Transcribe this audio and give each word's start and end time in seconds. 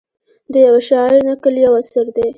د 0.51 0.53
یوه 0.65 0.81
شاعر 0.89 1.17
نکل 1.29 1.53
یو 1.65 1.73
اثر 1.81 2.05
دی. 2.15 2.27